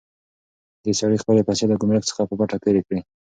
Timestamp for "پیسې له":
1.47-1.75